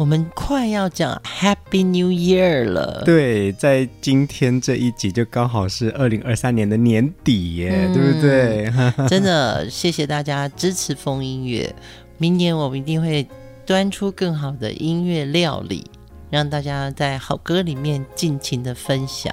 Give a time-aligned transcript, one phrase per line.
[0.00, 8.72] 我们快要讲 Happy New Year 了，对，在今天这一集就刚好是二零二三年的年底耶，嗯、对不对？
[9.08, 11.70] 真的谢谢大家支持风音乐，
[12.16, 13.28] 明年我们一定会
[13.66, 15.84] 端出更好的音乐料理，
[16.30, 19.30] 让大家在好歌里面尽情的分享。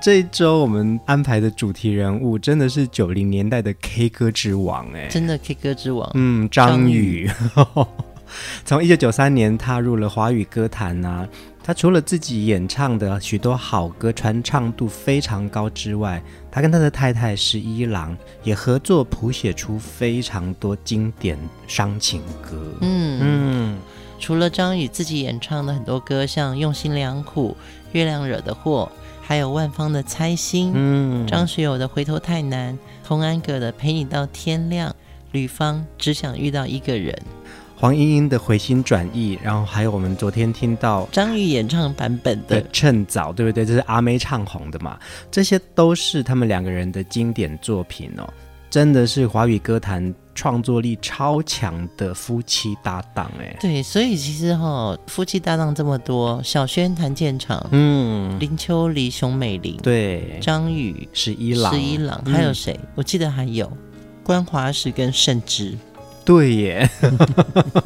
[0.00, 7.30] 这一周我们安排的主题人物真的是九零年代的 K 歌之王哎，真的 K 歌之王，嗯，张宇。
[8.64, 11.26] 从一九九三年踏入了华语歌坛啊，
[11.62, 22.60] 他除了自己演唱的许多好歌传唱度非常高之外，他跟他的太太十一郎也合作谱写出非常多经典伤情歌。
[22.80, 23.78] 嗯嗯，
[24.18, 27.56] 除了张宇自己演唱的很多歌，像《用心良苦》、
[27.92, 32.74] 《月亮惹的祸》，还有万芳的《猜心》，嗯，张学友的《回头太难》，
[33.06, 34.90] 童安格的《陪你到天亮》，
[35.32, 37.14] 吕方只想遇到一个人。
[37.80, 43.64] 黄莺莺的回心转意，然后还有我们昨天听到张宇演唱版本的《趁早》，对不对？
[43.64, 44.98] 这是阿妹唱红的嘛？
[45.30, 48.28] 这些都是他们两个人的经典作品哦，
[48.68, 53.56] 真的是华语歌坛创作力超强的夫妻搭档哎。
[53.60, 62.72] 对，所以其实哈、哦，夫妻搭档这么多，小轩、谭健常，嗯，林秋离、熊美玲，对，张宇、十一郎、十一郎，还有谁？
[62.82, 63.72] 嗯、我记得还有
[64.24, 65.78] 关华石跟盛之。
[66.28, 66.86] 对耶，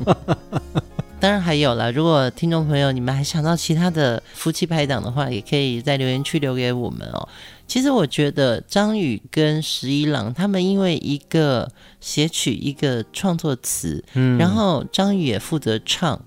[1.20, 1.92] 当然还有了。
[1.92, 7.28] 如果听众朋友你们还想到其他的夫妻拍档的话，也可以在留言区留给我们哦。
[7.68, 11.70] 其实我觉得张宇跟十一郎他们因为一个
[12.00, 16.20] 写曲，一个创作词，嗯，然后张宇也负责唱，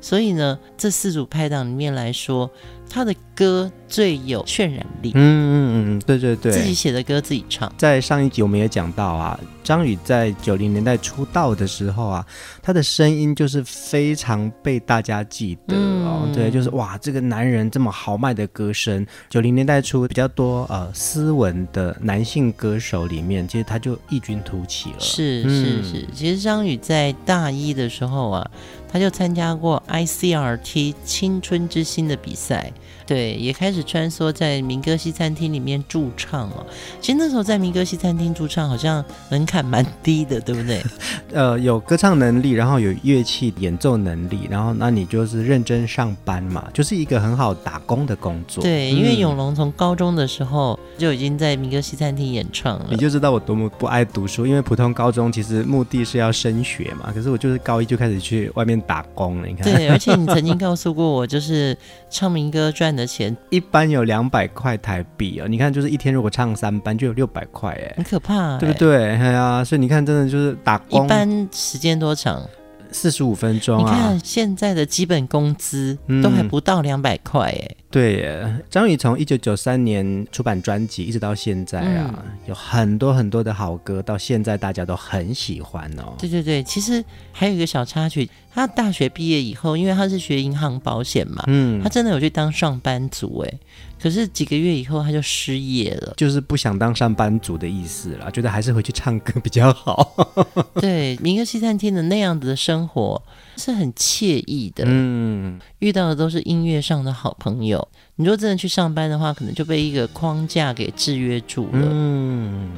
[0.00, 2.50] 所以呢，这四组拍档里面来说，
[2.90, 5.12] 他的歌最有渲染力。
[5.14, 7.72] 嗯嗯嗯，对对对，自己写的歌自己唱。
[7.76, 9.38] 在上一集我们也讲到啊。
[9.64, 12.26] 张宇在九零年代出道的时候啊，
[12.60, 16.22] 他的声音就是非常被大家记得哦。
[16.24, 19.06] 嗯、对，就是哇，这个男人这么豪迈的歌声。
[19.30, 24.96] 九零年代初比较多呃斯文的男性歌手里面，其实他就异军突起了。
[24.98, 28.50] 是是是，其实张宇在大一的时候啊，
[28.90, 32.72] 他就参加过 ICRT 青春之星的比赛，
[33.06, 36.66] 对，也开始穿梭在民歌西餐厅里面驻唱了。
[37.00, 40.82] 其实那时候在民歌西餐厅驻唱，好像门槛蛮低的，对不对？
[41.32, 48.62] 呃，有歌唱能力，然后有乐器演奏能力，然后那你就是认真上班嘛，就是一个很好打工的工作。
[48.62, 54.46] 对，因为永龙从高中的时候就已经在民歌西餐厅演唱了，你就知道我多么不爱读书。
[54.46, 59.48] 因为普通高中其实目的是要升学嘛，可是我就是高一就开始去外面打工了。
[59.48, 61.76] 你看，对，而且你曾经告诉过我，就是
[62.10, 65.48] 唱民歌赚的钱一般有两百块台币哦。
[65.48, 69.14] 你看，就是一天如果唱三班就有六百块，哎，很可怕，对不对？
[69.34, 71.06] 啊，所以你看，真的就是打工。
[71.06, 72.46] 一般时间多长？
[72.90, 73.90] 四十五分钟啊！
[73.90, 77.76] 你看现在的基本工资都还不到两百块哎。
[77.92, 86.14] 嗯对耶，张宇从一九九三年出版专辑一直到现在啊，嗯、有很多很多的好歌，到现在大家都很喜欢哦。
[86.18, 93.58] 对对对，其实还有一个小插曲，他大学毕业以后，因为他是学银行保险嘛，嗯，他真的有去当上班族哎，
[94.00, 100.32] 可是几个月以后他就失业了，就是不想当上班族的意思啦，觉得还是回去唱歌比较好。
[100.80, 103.22] 对，民歌西餐厅的那样子的生活
[103.56, 107.86] 是很惬意的，嗯，遇到的都是音乐上的好朋友。
[108.16, 111.70] 你说真的去上班的话，可能就被一个框架给制约住了。
[111.82, 112.70] 嗯，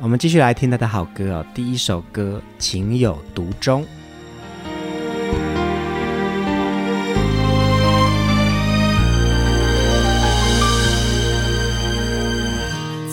[0.00, 1.46] 我们继续来听他的好歌哦。
[1.54, 3.82] 第一首歌《情有独钟》。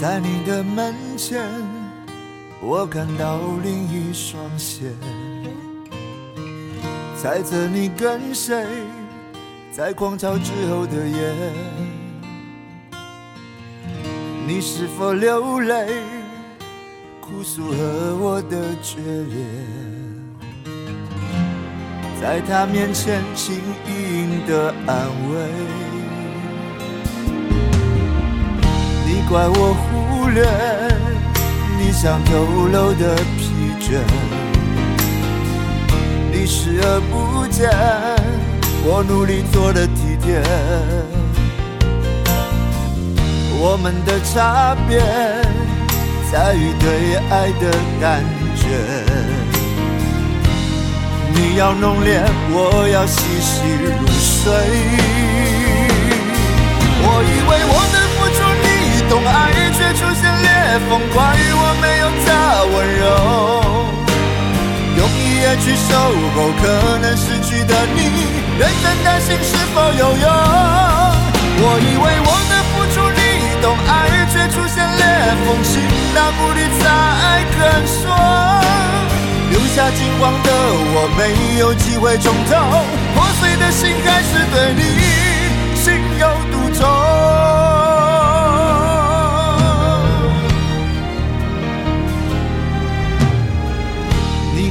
[0.02, 1.42] 在你的门前，
[2.62, 4.92] 我看到另一双鞋，
[7.22, 8.66] 猜测你跟谁？
[9.72, 11.34] 在狂潮之后的夜，
[14.48, 15.88] 你是否流泪？
[17.20, 19.46] 哭诉和我的决裂，
[22.22, 23.56] 在他面前轻
[23.88, 25.34] 盈的安慰。
[29.08, 30.46] 你怪我忽略
[31.80, 32.32] 你想透
[32.68, 33.42] 露的疲
[33.80, 33.98] 倦，
[36.36, 37.70] 你视而不见
[38.84, 40.42] 我努力做的体贴，
[43.62, 44.98] 我们的差别。
[46.32, 47.72] 在于对爱的
[48.02, 48.26] 感
[48.56, 48.66] 觉，
[51.36, 52.20] 你要浓烈，
[52.50, 54.52] 我要细细入睡。
[57.06, 58.66] 我以为我的付出你
[59.08, 60.50] 懂爱，却出现裂
[60.90, 62.28] 缝，怪我没有他
[62.74, 63.63] 温柔。
[65.04, 65.92] 用一夜去守
[66.34, 68.00] 候，可能失去的你，
[68.58, 70.26] 认真担心是否有用。
[71.60, 73.20] 我以为我的付出你
[73.62, 73.92] 懂爱，
[74.32, 75.04] 却出现裂
[75.44, 75.84] 缝，心
[76.16, 78.16] 那不理才肯说，
[79.52, 80.50] 留下惊慌的
[80.96, 84.82] 我没有机会重头，破碎的心还是对你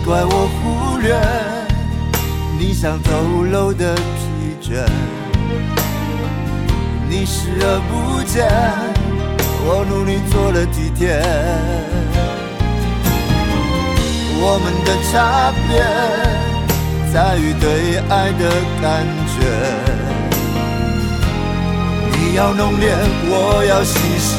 [0.05, 1.17] 怪我忽略
[2.59, 3.11] 你想透
[3.45, 4.01] 露的疲
[4.61, 4.85] 倦，
[7.09, 8.45] 你视而不见。
[9.65, 11.23] 我努力做了体贴，
[14.41, 15.71] 我们的差别
[17.13, 18.51] 在于对爱的
[18.83, 19.35] 感觉。
[22.19, 22.93] 你要浓烈，
[23.29, 24.31] 我要细细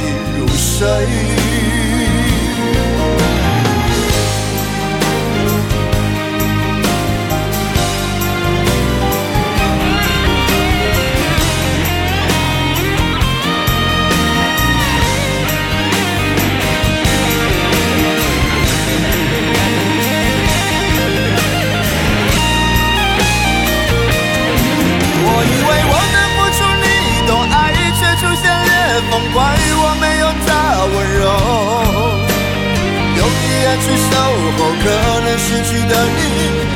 [33.78, 34.12] 去守
[34.58, 34.86] 候可
[35.26, 36.20] 能失去的你，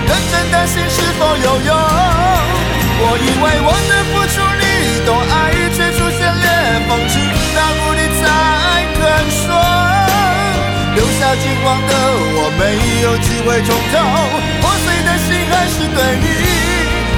[0.08, 1.72] 认真的心是否有用。
[3.00, 4.62] 我以为我的付出你
[5.06, 5.32] 懂爱，
[5.76, 6.46] 却出现裂
[6.88, 7.14] 缝，直
[7.56, 8.22] 到无力才
[8.98, 9.00] 肯
[9.30, 9.46] 说。
[10.96, 11.94] 留下惊慌的
[12.36, 12.62] 我，没
[13.04, 13.96] 有机会重头，
[14.62, 16.26] 破碎的心还是对你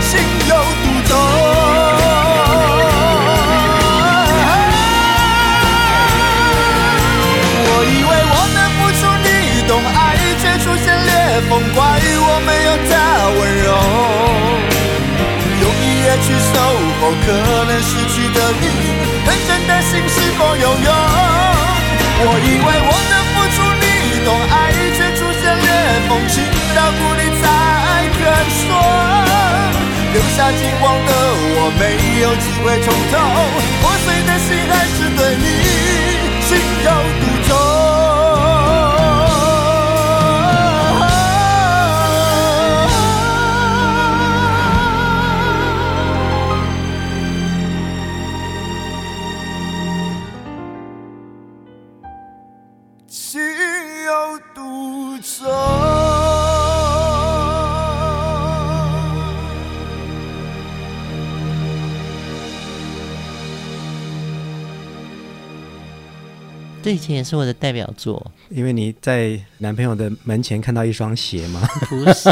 [0.02, 0.12] 心
[0.50, 0.54] 有
[0.84, 2.79] 独钟。
[11.50, 12.94] 风怪我没有他
[13.34, 13.68] 温柔。
[15.60, 16.54] 用一夜去守
[17.02, 17.28] 候可
[17.66, 18.64] 能失去的你，
[19.26, 20.90] 认真的心是否有用？
[22.22, 23.84] 我以为我的付出你
[24.24, 24.54] 懂爱，
[24.94, 25.68] 却出现裂
[26.08, 27.44] 缝，情到谷底才
[28.14, 28.22] 肯
[28.62, 28.62] 说。
[30.14, 31.12] 留下寂寞的
[31.58, 31.82] 我没
[32.22, 33.14] 有机会重头，
[33.82, 35.44] 破碎的心还是对你
[36.46, 36.50] 心
[36.86, 36.88] 有
[37.20, 37.49] 独钟。
[66.98, 71.62] 前也是我的代表作，因为你在男朋友的门前看到一双鞋吗？
[71.90, 72.30] 不是，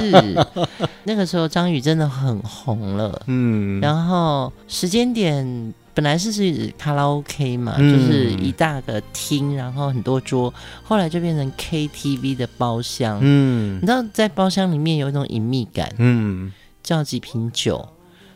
[1.03, 16.51] 那个时候张宇真的很红了，嗯，然后时间点本来是是卡拉 OK 嘛，嗯、就是一大个厅，然后很多桌，后来就变成 KTV 的包厢，嗯，你知道在包厢里面有一种隐秘感，嗯，
[16.83, 17.87] 叫几瓶酒，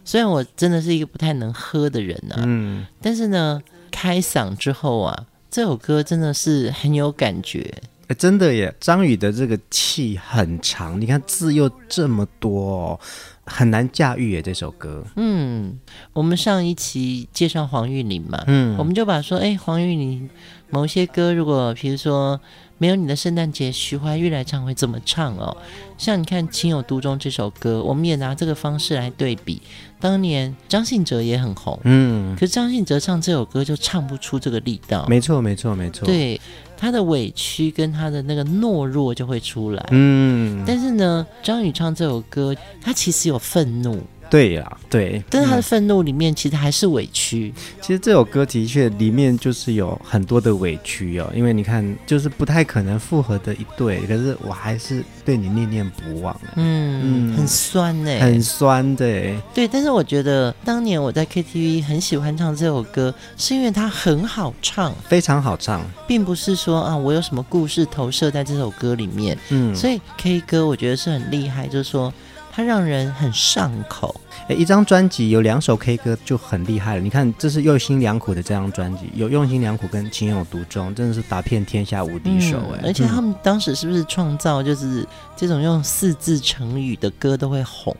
[0.04, 3.62] 虽然我真的是一个不太能喝的人啊，嗯，但是呢，
[3.92, 5.26] 开嗓之后啊。
[5.52, 7.70] 这首歌真的是很有感觉，
[8.08, 8.74] 哎，真的耶！
[8.80, 13.00] 张宇的这个气很长，你看字又这么多哦，
[13.44, 15.04] 很难驾驭耶这首歌。
[15.18, 15.78] 嗯，
[16.14, 20.30] 我们上一期介绍黄韵玲嘛，嗯，我们就把说，哎，黄韵玲
[20.70, 22.40] 某些歌，如果比如说
[22.82, 25.56] 没有你的圣诞节，徐怀钰来唱会怎么唱哦？
[26.00, 29.62] 像你看《情有独钟》这首歌，我们也拿这个方式来对比。
[30.00, 35.06] 当年张信哲也很红，嗯，可是张信哲唱这首歌就唱不出这个力道。
[35.08, 36.08] 没错，没错，没错。
[36.08, 36.42] 对，
[36.76, 39.88] 他的委屈跟他的那个懦弱就会出来。
[39.92, 45.22] 嗯，但是呢，张宇唱这首歌，他其实有愤怒，对呀，对。
[45.30, 47.54] 但是他的愤怒里面其实还是委屈。
[47.82, 56.34] 其实这首歌的确里面就是有很多的委屈哦，因为你看，就是不太可能复合的一对，可是我还是对你念念不忘。
[56.56, 59.06] 嗯，嗯，很酸呢，很酸的。
[59.54, 69.38] 对，但是我觉得当年我在 KTV 很喜欢唱这首歌，是因为它很好唱，非常好唱，并不是说啊我有什么故事投射在这首歌里面。
[69.50, 72.14] 嗯，所以 K 歌我觉得是很厉害，就是说。
[72.52, 74.20] 它让人很上口。
[74.48, 77.02] 诶，一张专辑有两首 K 歌就很厉害了。
[77.02, 87.96] 你看，这是用心良苦的这张专辑，有用心良苦跟情有独钟，真的是打遍天下无敌手诶、嗯，而且他们当时是不是创造就是这种用四字成语的歌都会红？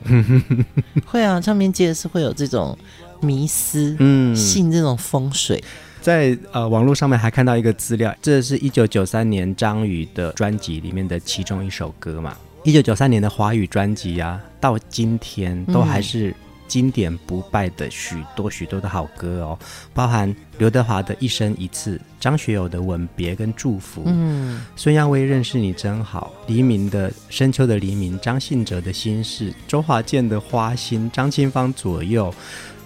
[1.06, 2.78] 会啊，唱片界是会有这种
[3.22, 5.64] 迷思，嗯，信这种风水。
[6.02, 12.36] 在呃网络上面还看到一个资料，这是一九九三年张宇的专辑里面的其中一首歌嘛。
[12.64, 16.34] 一九九三年的华语专辑啊，到今天都还是
[16.68, 19.58] 经典不败的许多许多的好歌哦，
[19.96, 32.32] 包含刘德华的一生一次、张学友的吻别跟祝福，嗯，孙耀威认识你真好，黎明的深秋的黎明，张信哲的心事，周华健的花心，张清芳左右。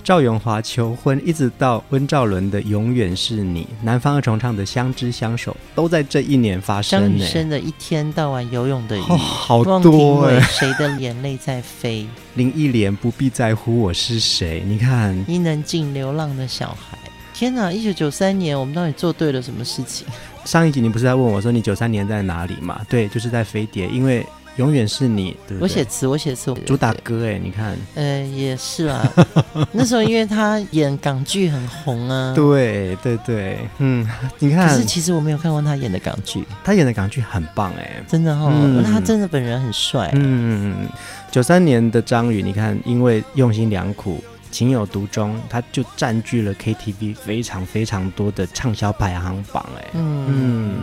[0.06, 7.02] 赵永华求婚，一直到温兆伦的永远是你，南方二重唱的相知相守，都在这一年发生。
[7.02, 10.40] 张雨生的一天到晚游泳的鱼，哦、好多哎。
[10.42, 12.06] 谁的眼泪在飞？
[12.36, 14.62] 林忆莲不必在乎我是谁。
[14.68, 17.00] 你看，伊能静流浪的小孩。
[17.34, 17.72] 天哪！
[17.72, 20.06] 一九九三年，我们到底做对了什么事情？
[20.46, 22.80] 上一集你不是在问我说你九三年在哪里吗？
[22.88, 24.24] 对，就是在飞碟，因为。
[24.58, 29.12] 永远是你，对对，我写词，我写词，主打歌哎，你看，呃，也是啊。
[29.74, 34.08] 那时候因为他演港剧很红啊，对对对，嗯，
[34.40, 40.10] 你看，可是其实我没有看过他演的港剧，他演的港剧很棒哎，真的哈、哦，嗯、他真的本人很帅。
[40.14, 40.90] 嗯嗯嗯，
[41.30, 50.26] 九三年的张宇，你看，因为用心良苦、情有独钟，他就占据了 KTV 非常非常多的畅销排行榜哎，嗯。
[50.30, 50.76] 嗯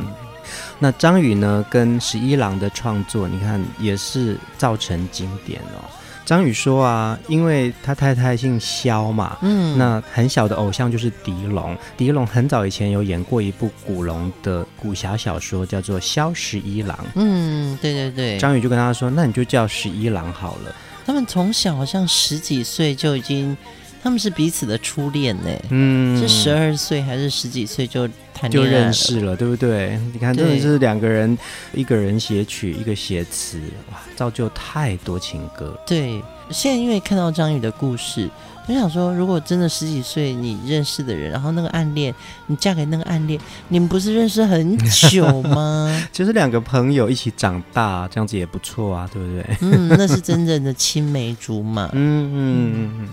[0.79, 5.85] 那张宇呢，跟十一郎的创作，你看也是造成经典哦。
[6.25, 11.77] 张宇说啊，因为他太太姓萧嘛，嗯，那很小的偶像就是狄龙。
[11.97, 16.97] 狄龙很早以前有演过一部古龙的武侠小说，叫做《萧十一郎》。
[17.17, 18.39] 嗯，对对对。
[18.39, 23.57] 张宇就跟他说：“那你就叫十一郎好了。”他们从小好像十几岁就已经。
[24.03, 29.97] 他们是彼此的初恋呢，嗯，是十二岁还是十几岁就谈恋爱就认识了，对不对？
[30.13, 31.39] 你看，真的是两个人，
[31.73, 33.61] 一个人写曲，一个写词，
[33.93, 35.79] 哇，造就太多情歌。
[35.87, 38.29] 对，现在因为看到张宇的故事，
[38.67, 42.13] 我想说，如果真的十几岁你认识的人，然后那个暗恋，
[42.49, 44.77] 你嫁给那个暗恋，你们不是认识很
[45.11, 46.03] 久吗？
[46.11, 49.57] 就是两个朋友一起长大，这样子也不错啊，对不对？
[49.61, 51.89] 嗯，那是真正的青梅竹马。
[51.93, 52.93] 嗯嗯嗯。
[52.99, 53.09] 嗯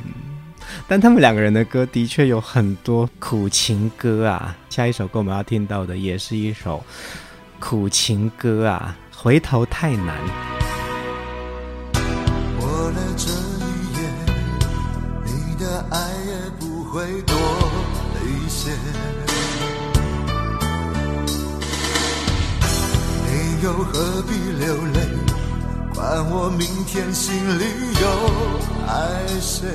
[0.92, 6.84] 但他们两个人的歌的确有很多苦情歌啊，下一首歌我们要听到的也是一首
[7.60, 10.18] 苦情歌啊，回头太难。
[12.60, 13.70] 过了这一
[14.00, 14.10] 夜，
[15.26, 17.38] 你的爱也不会多
[18.26, 18.72] 一些，
[23.28, 25.00] 你又何必流泪，
[25.94, 27.64] 管我明天心里
[28.02, 28.08] 又
[28.88, 29.68] 爱谁。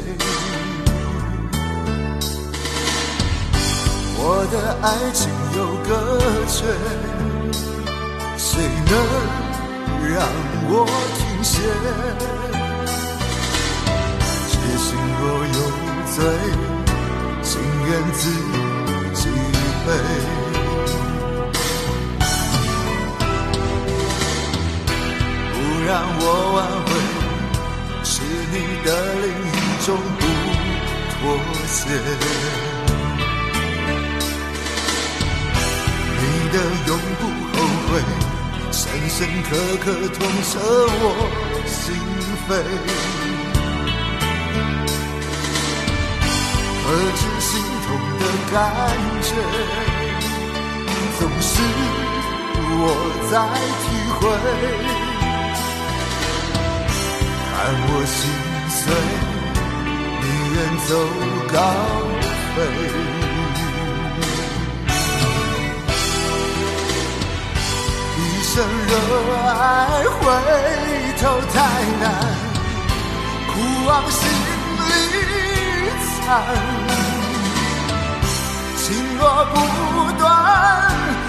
[4.26, 5.90] 我的爱情有个
[6.48, 6.64] 缺，
[8.38, 8.92] 谁能
[10.08, 10.16] 让
[10.66, 10.72] 我
[11.18, 11.60] 停歇？
[14.48, 15.60] 痴心若有
[16.08, 16.16] 罪，
[17.42, 18.32] 情愿自
[19.12, 19.28] 己
[19.84, 19.88] 背。
[25.52, 25.54] 不
[25.86, 26.90] 让我挽回，
[28.02, 28.12] 是
[28.50, 28.88] 你的
[29.20, 29.54] 另一
[29.84, 29.86] 种
[30.18, 30.22] 不
[31.12, 31.20] 妥
[31.66, 31.78] 协。
[36.54, 37.56] 的永不后
[37.88, 37.90] 悔，
[38.70, 38.80] 深
[39.10, 39.50] 深刻
[39.84, 40.52] 刻痛彻
[41.02, 41.04] 我
[41.66, 41.82] 心
[42.46, 42.48] 扉。
[46.84, 46.86] 何
[47.18, 47.50] 止心
[47.84, 47.86] 痛
[48.20, 48.54] 的感
[49.20, 49.28] 觉，
[51.18, 51.52] 总是
[52.78, 52.82] 我
[53.32, 53.34] 在
[53.82, 53.84] 体
[54.14, 54.22] 会。
[57.50, 57.52] 看
[57.88, 58.16] 我心
[58.70, 58.78] 碎，
[60.22, 60.56] 你远
[60.86, 60.90] 走
[61.52, 61.54] 高
[62.54, 62.56] 飞。
[68.54, 68.94] 一生热
[69.48, 69.50] 爱
[70.04, 70.22] 回
[71.20, 71.56] 头太
[72.00, 72.02] 难，
[73.48, 73.52] 苦
[73.84, 74.22] 往心
[74.78, 74.90] 里
[76.22, 76.22] 藏。
[78.76, 78.86] 情
[79.18, 79.54] 若不
[80.20, 80.24] 断，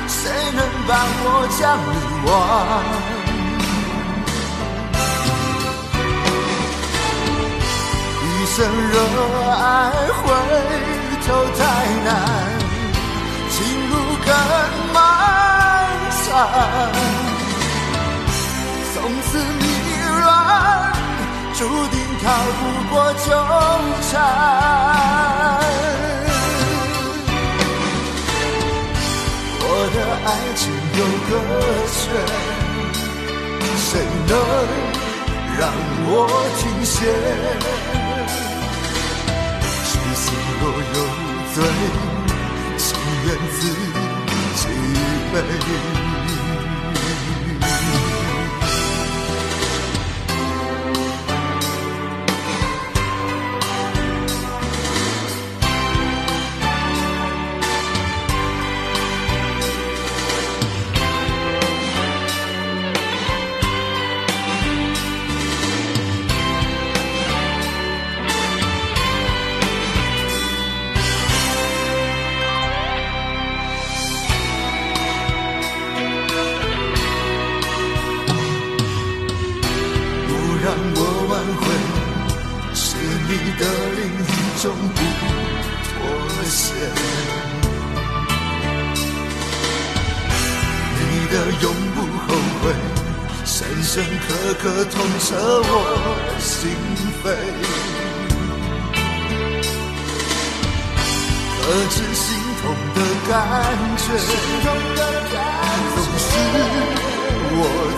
[0.08, 0.22] 谁
[0.54, 1.28] 能帮我
[1.58, 1.92] 将你
[2.28, 2.32] 忘？
[8.22, 8.56] 一生
[8.92, 8.96] 热
[9.50, 9.66] 爱，
[10.22, 10.24] 回
[11.26, 11.28] 头
[11.58, 11.60] 太
[12.06, 12.08] 难，
[13.50, 13.58] 情
[13.90, 14.30] 路更
[14.94, 14.96] 漫
[16.28, 16.30] 长，
[21.58, 22.24] 注定逃
[22.60, 22.62] 不
[22.94, 23.28] 过纠
[24.12, 24.14] 缠。
[29.62, 30.62] 我的爱情
[31.00, 31.32] 有个
[31.96, 31.96] 缺，
[33.78, 33.90] 谁
[34.28, 34.32] 能？
[35.58, 35.62] 让
[36.08, 36.12] 我
[36.58, 36.94] 停歇，
[39.86, 40.24] 痴心
[40.60, 40.98] 若有
[41.54, 41.58] 罪，
[42.78, 42.84] 情
[43.26, 43.58] 愿自
[44.58, 44.62] 己
[45.32, 45.36] 背。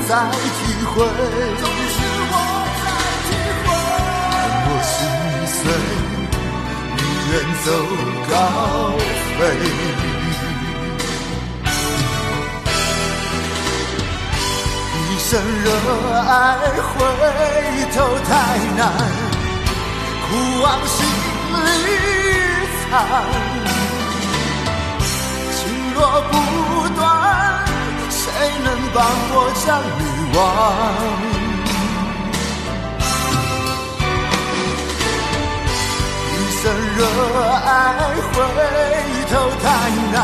[0.08, 0.40] 再体
[0.86, 1.98] 会，总是
[2.32, 2.34] 我。
[2.82, 2.88] 在
[3.28, 3.30] 体
[3.64, 3.68] 会，
[4.64, 4.96] 我心
[5.52, 5.60] 碎，
[6.96, 7.00] 你
[7.30, 7.34] 远
[7.66, 7.68] 走
[8.30, 8.32] 高
[9.38, 9.40] 飞。
[14.96, 15.30] 一生
[15.66, 15.68] 热
[16.22, 16.32] 爱，
[16.80, 16.96] 回
[17.92, 17.96] 头
[18.30, 18.30] 太
[18.78, 18.82] 难，
[20.24, 20.28] 苦
[20.64, 20.98] 往心
[21.84, 21.88] 里
[22.90, 22.92] 藏。
[25.52, 25.60] 情
[25.94, 25.98] 若
[26.32, 26.34] 不
[26.96, 27.27] 断。
[28.38, 29.04] 谁能帮
[29.34, 30.02] 我将欲
[30.38, 30.40] 望
[36.32, 36.62] 一生
[36.96, 37.00] 热
[37.66, 37.68] 爱
[38.32, 38.36] 回
[39.32, 39.66] 头太
[40.14, 40.16] 难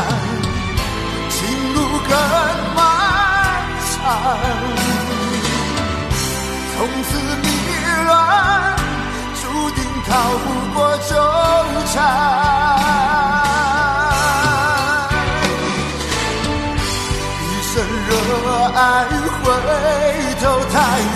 [1.28, 1.34] 情
[1.74, 1.76] 路
[2.08, 2.10] 更
[2.76, 2.78] 漫
[3.90, 3.92] 长。
[6.76, 7.10] 从此
[7.42, 7.44] 迷
[8.06, 8.08] 乱
[9.42, 11.10] 注定逃不过纠
[11.92, 13.53] 缠。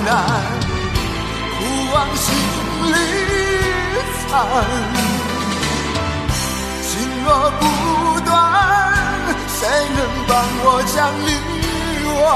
[0.08, 0.16] 难，
[1.58, 1.60] 不
[1.92, 2.26] 往心
[2.92, 2.94] 里
[4.26, 4.30] 藏。
[6.82, 6.90] 情
[7.26, 7.28] 若
[7.60, 7.62] 不
[8.24, 8.26] 断，
[9.48, 9.60] 谁
[9.94, 10.30] 能帮
[10.64, 11.28] 我将你
[12.22, 12.26] 忘？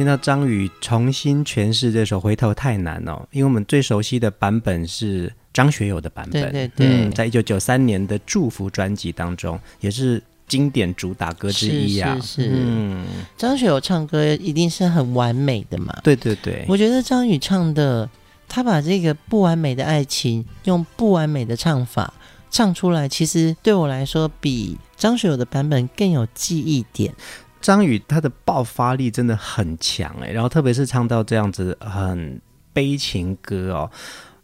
[0.00, 12.14] 听到张宇重新诠释这首《回头太难》哦，因为我们最熟悉的版本是张学友的版本，对对对，嗯，在一九九三年的《祝福》专辑当中，也是经典主打歌之一啊。
[12.14, 15.94] 是是是，嗯，张学友唱歌一定是很完美的嘛？
[16.02, 18.08] 对对对，我觉得张宇唱的，
[18.48, 22.14] 他把这个不完美的爱情用不完美的唱法
[22.50, 27.12] 唱出来，其实对我来说比张学友的版本更有记忆点。
[27.60, 32.40] 张宇他的爆发力真的很强哎，然后特别是唱到这样子很
[32.72, 33.90] 悲情歌哦，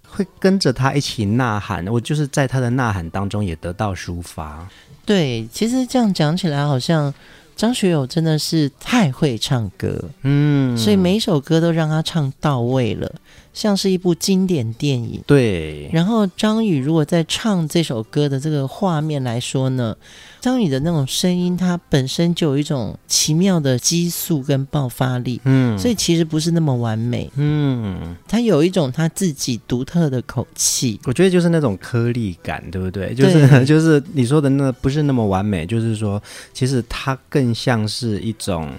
[0.09, 4.69] 会跟着他一起呐喊，我就是在他的呐喊当中也得到抒发。
[5.05, 7.15] 对，其实这样讲起来，好像
[7.55, 13.11] 张学友真的是太会唱歌，嗯，所以每一首歌都让他唱到位了。
[13.55, 15.89] 像是一部经典电影，对。
[15.91, 19.97] 然后张宇如果在唱这首歌的这个画面来说呢，
[20.47, 33.13] 张宇的那种声音，它本身就有一种奇妙的激素跟爆发力，嗯，所以其实不是那么完美，嗯，他有一种他自己独特的口气，我觉得就是那种颗粒感，对不对？
[33.13, 38.71] 就是 就是你说的那不是那么完美，就是说其实它更像是一种。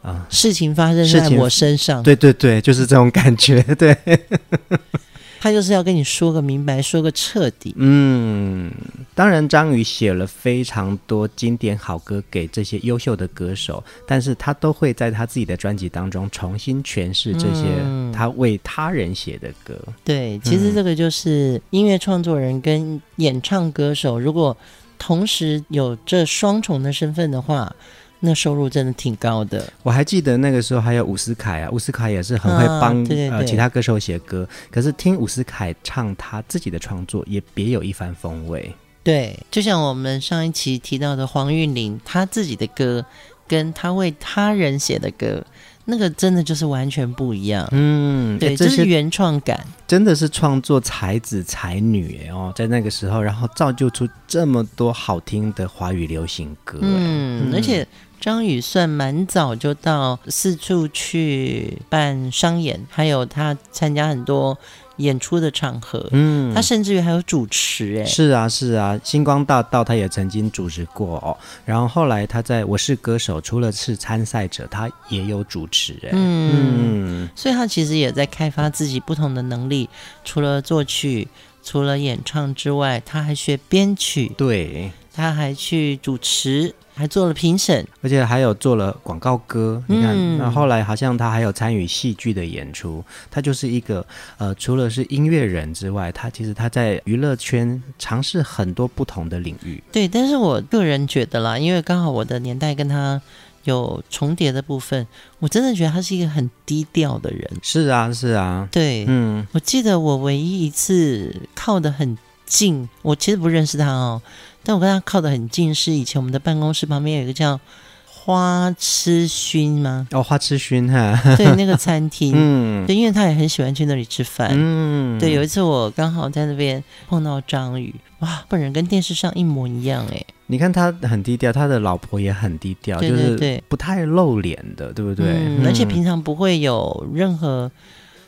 [0.00, 3.94] 啊，事情发生在我身上，对对对，就是这种感觉，对。
[5.42, 7.74] 他就是要跟你说个明白，说个彻底。
[7.78, 8.70] 嗯，
[9.14, 17.64] 当然，张宇写了非常多经典好歌给这些优秀的歌手，但是他都会在他自己的专辑当中重新诠释这些
[18.12, 19.74] 他为他人写的歌。
[19.86, 24.54] 嗯、对，其实这个就是音乐创作人跟演唱歌手，如果
[24.98, 27.74] 同时有这双重的身份的话。
[28.20, 29.72] 那收入真的挺高的。
[29.82, 34.46] 我还记得那个时候还有伍思凯啊，伍思凯也是很会帮、呃其他歌手写歌。
[34.70, 38.72] 可是听伍思凯唱他自己的创作，也别有一番风味。
[39.02, 43.02] 对，就像我们上一期提到的黄韵玲，她自己的歌
[43.48, 45.42] 跟他为他人写的歌，
[45.86, 47.66] 那个真的就是完全不一样。
[47.72, 56.78] 嗯，对，这是原创感，真的是创作才子才女哦，在那个时候，然后造就出这么多好听的华语流行歌。
[56.82, 57.86] 嗯，嗯而且。
[58.20, 64.58] 张宇算蛮早就到四处去办商演，还有他参加很多
[64.96, 66.06] 演出的场合。
[66.12, 68.04] 嗯，他甚至于还有主持哎。
[68.04, 71.34] 是啊，是啊，星光大道他也曾经主持过哦。
[71.64, 76.10] 然后后来他在我是歌手，除了是参赛者，他也有主持哎。
[76.12, 79.88] 嗯，嗯，所以他其实也在开发自己不同的能力，
[80.24, 81.26] 除了作曲，
[81.62, 84.30] 除了演唱之外，他还学编曲。
[84.36, 86.74] 对，他还去主持。
[87.00, 89.82] 还做了评审，而且还有做了广告歌。
[89.86, 93.02] 你看，那、嗯、后来好像他还有参与戏剧的演出。
[93.30, 99.82] 他就是一个呃，除了是音乐人之外，他其实他在娱乐圈尝试很多不同的领域。
[99.90, 103.18] 对，但是我个人觉得啦，因为刚好我的年代跟他
[103.64, 105.06] 有重叠的部分，
[105.38, 107.50] 我真的觉得他是一个很低调的人。
[107.62, 108.68] 是啊，是啊。
[108.70, 114.20] 对，嗯，我记得我唯一一次靠得很近，我其实不认识他哦。
[114.62, 117.58] 但我跟他靠得很近，是以前我们的办公室旁边有一个叫
[118.04, 120.06] 花痴熏吗？
[120.12, 135.26] 哦，花痴熏哈，对，那个餐厅，嗯，对，因为他也很喜欢去那里吃饭，嗯，对，有一次我刚好在那边碰到张宇，哇，本人跟电视上一模一样哎，你看他很低调，他的老婆也很低调，对对对，就是不太露脸的，对不对？
[135.26, 137.70] 嗯，而且平常不会有任何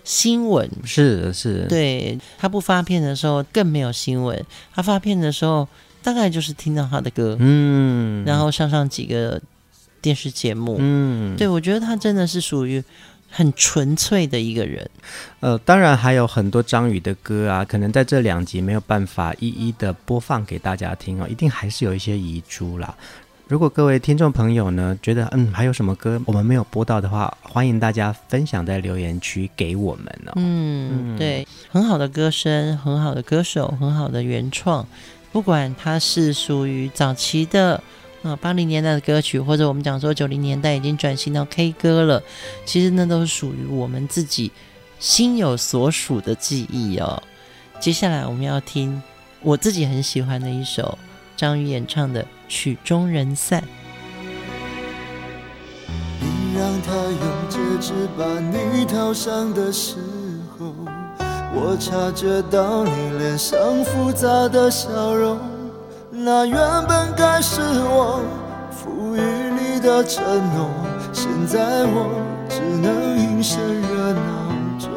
[0.04, 4.42] 新闻，是是，对，他不发片的时候更没有新闻，
[4.74, 5.68] 他发片的时候。
[6.02, 9.40] 大概就是听到他的歌，嗯，然后上上几个
[10.00, 12.82] 电视节目，嗯，对，我觉得他真的是属于
[13.30, 14.90] 很纯粹的一个人。
[15.40, 22.94] 呃，当然还有很多张宇的歌啊，可能在这两集没有办法一一的播放给大家听哦，一定还是有一些遗珠啦。
[23.48, 30.32] 如果各位听众朋友呢，觉得嗯还有什么歌我们没有播到的话，欢迎大家分享在留言区给我们哦。
[30.36, 34.86] 嗯，对，很好的歌声，很好的歌手，很好的原创。
[35.32, 37.82] 不管它是属于早期的
[38.20, 42.22] 呃八零年代的歌曲，或者我们讲说九零年代已经转型到 K 歌了，
[42.66, 44.52] 其实那都是属于我们自己
[44.98, 47.22] 心有所属的记忆哦。
[47.80, 49.02] 接下来我们要听
[49.40, 50.98] 我自己很喜欢的一首
[51.34, 53.60] 张宇演唱的《曲终人散》。
[56.20, 60.11] 你让他用戒指把你套上的时。
[61.54, 65.38] 我察觉到你脸上复杂的笑容，
[66.10, 68.20] 那原本该是我
[68.70, 70.24] 赋予你的承
[70.56, 70.70] 诺，
[71.12, 72.08] 现在我
[72.48, 74.20] 只能隐身热闹
[74.78, 74.90] 中。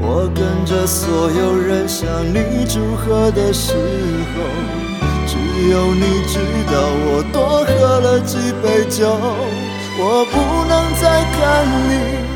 [0.00, 4.42] 我跟着所有人向你祝贺的时候，
[5.26, 5.36] 只
[5.68, 6.38] 有你知
[6.70, 9.18] 道我多喝了几杯酒，
[9.98, 12.35] 我不能再看你。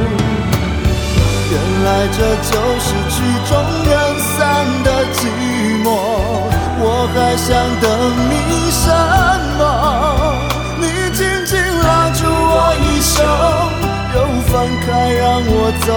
[1.51, 2.17] 原来这
[2.49, 3.15] 就是曲
[3.49, 3.51] 终
[3.83, 4.39] 人散
[4.83, 5.19] 的寂
[5.83, 5.85] 寞，
[6.79, 6.83] 我
[7.13, 7.49] 还想
[7.81, 7.85] 等
[8.29, 8.33] 你
[8.71, 8.87] 什
[9.59, 9.61] 么？
[10.79, 10.83] 你
[11.13, 11.51] 紧紧
[11.83, 13.13] 拉住我衣袖，
[14.15, 15.53] 又放开让我
[15.85, 15.89] 走，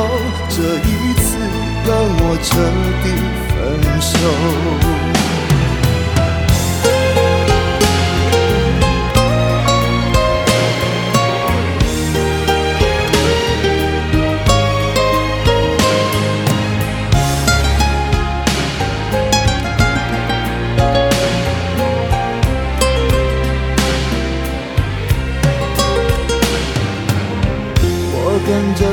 [0.48, 0.56] 这
[0.88, 0.90] 一
[1.22, 1.38] 次
[1.86, 1.88] 跟
[2.18, 2.50] 我彻
[3.04, 3.06] 底
[3.54, 3.54] 分
[4.00, 4.12] 手。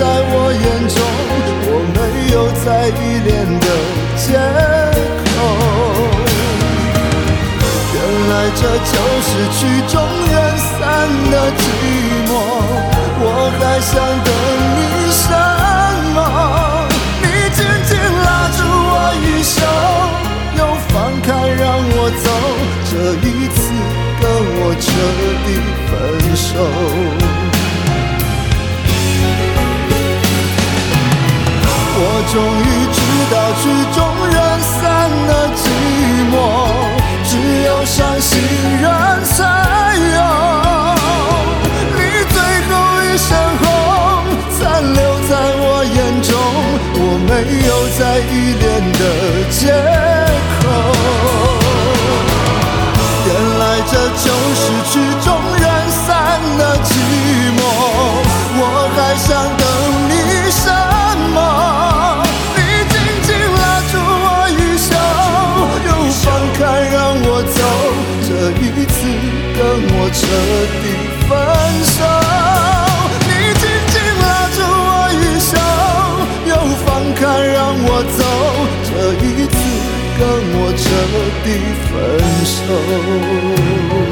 [0.00, 0.96] 在我眼中，
[1.68, 1.98] 我没
[2.32, 3.28] 有再依恋
[3.60, 3.66] 的
[4.16, 4.32] 借
[5.28, 5.30] 口。
[7.92, 7.96] 原
[8.30, 9.60] 来这就是曲
[9.92, 10.80] 终人散
[11.30, 11.62] 的寂
[12.24, 12.32] 寞，
[13.20, 13.24] 我
[13.60, 13.92] 还想
[14.24, 14.28] 等
[14.74, 14.80] 你
[15.12, 15.28] 什
[16.16, 16.18] 么？
[17.20, 17.92] 你紧紧
[18.24, 19.54] 拉住我衣袖
[20.56, 21.28] 又放开，
[21.60, 22.26] 让我走。
[22.88, 23.68] 这一次
[24.18, 24.24] 跟
[24.56, 24.88] 我彻
[25.44, 25.46] 底
[25.90, 25.92] 分
[26.34, 27.29] 手。
[32.32, 32.98] 终于知
[33.32, 33.62] 道曲
[33.92, 35.60] 终人散的寂
[36.30, 36.34] 寞，
[37.24, 37.30] 只
[37.64, 38.30] 有伤心
[38.80, 38.86] 人
[39.24, 39.34] 才
[40.14, 40.18] 有。
[41.96, 41.98] 你
[42.30, 42.36] 最
[42.68, 42.70] 后
[43.02, 43.64] 一身红，
[44.56, 44.60] 残
[44.94, 46.30] 留在我眼中，
[46.94, 47.30] 我没
[47.66, 48.70] 有再依恋。
[48.80, 49.02] 的
[49.50, 49.60] 借
[50.60, 50.62] 口，
[53.26, 53.92] 原来这
[54.24, 54.92] 就是曲
[55.24, 55.26] 终
[81.44, 81.48] 的
[81.88, 84.09] 分手。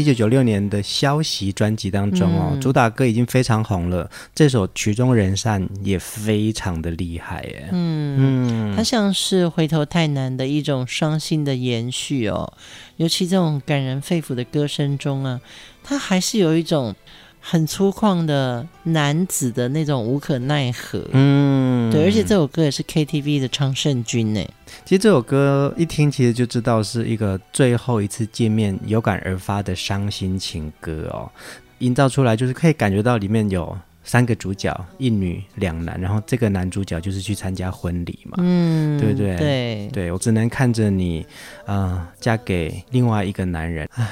[0.00, 7.68] 一九九六年的消息专辑当中哦，嗯、主打歌已经非常红了，这首《曲终人散》也非常的厉害耶。
[7.72, 12.52] 嗯嗯，它像是回头太难的一种伤心的延续哦，
[12.96, 15.40] 尤其这种感人肺腑的歌声中啊，
[15.84, 16.94] 它还是有一种。
[17.40, 24.46] 很粗犷的男子的那种无可奈何，嗯，对，而且这首歌也是 KTV 的常胜军呢。
[24.84, 31.30] 其实这首歌一听，其实就知道是一个最后一次见面有感而发的伤心情歌哦，
[31.78, 39.36] 营造出来就是可以感觉到里面有三个主角，一女两男，然后这个男主角就是去参加婚礼嘛，嗯，对不对？
[39.36, 41.26] 对，对，我只能看着你，
[41.64, 44.06] 啊、呃，嫁给另外一个男人，唉。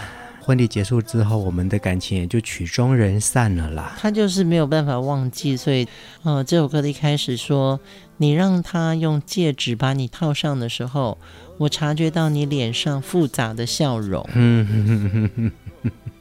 [0.49, 3.95] 婚礼结束之后，我们的感情也就曲终人散了啦。
[3.99, 5.87] 他就是没有办法忘记，所以，
[6.23, 7.79] 呃，这首歌的一开始说
[8.17, 11.19] ：“你让他用戒指把你套上的时候，
[11.59, 14.27] 我察觉到你脸上复杂的笑容。
[14.33, 15.53] ”嗯，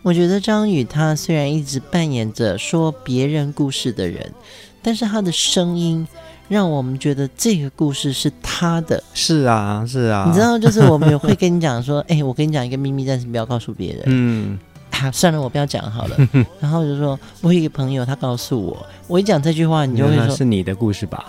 [0.02, 4.34] 我觉得张宇他虽然一直扮演着说别人故事的人，
[4.82, 6.06] 但是他的声音。
[6.48, 9.02] 让我们觉得这个故事是他的。
[9.14, 10.26] 是啊，是啊。
[10.28, 14.04] 你知道，就是我们也会跟你讲说， 哎、欸，我跟你讲一个秘密，但是不要告诉别人。
[14.06, 14.60] 嗯。
[14.92, 16.18] 啊，算了，我不要讲好了。
[16.60, 21.24] 然后就说，我有一个朋友，他告诉我，我一讲这句话，你就会说，是你的故事吧？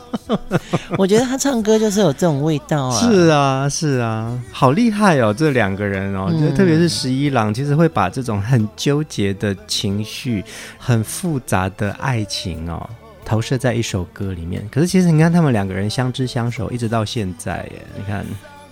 [0.98, 3.00] 我觉得他唱歌就是有这种味道啊。
[3.00, 10.44] 是啊，是啊，好厉害哦，这两个人哦，就特别是十一郎，其实会把这种很纠结的情绪、
[10.76, 12.86] 很复杂的爱情哦。
[13.24, 17.82] 投射在一首歌里面，可是其实你看他们两个人相知相守，一直到现在耶。
[17.96, 18.24] 你看，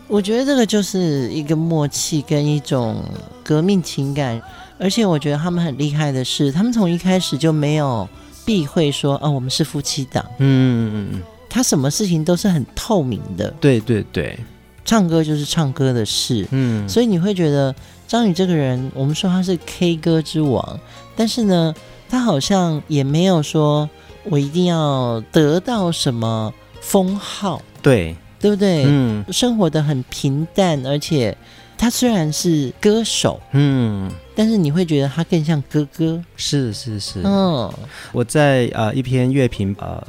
[0.08, 3.02] 我觉得这个就是一个默契跟一种
[3.42, 4.40] 革命情感，
[4.78, 8.06] 而且我觉得他们很厉害的是，他们从一开始就没有
[8.44, 10.22] 避讳说，哦，我们是夫妻档。
[10.36, 13.48] 嗯嗯嗯嗯，他什么事情都是很透明的。
[13.58, 14.38] 对对对，
[14.84, 16.46] 唱歌就是唱歌的事。
[16.50, 17.74] 嗯，所以你会觉得
[18.06, 20.78] 张宇这个人，我们说他是 K 歌之王，
[21.16, 21.74] 但是呢，
[22.10, 23.88] 他好像也没有说。
[24.24, 27.60] 我一定要得到什么封号？
[27.82, 28.84] 对，对不对？
[28.86, 31.36] 嗯，生活的很平淡，而且
[31.76, 36.22] 他虽然是歌手，嗯，但是你会觉得他更像哥哥。
[36.36, 37.72] 是是是，嗯，
[38.12, 40.00] 我在呃一篇乐评呃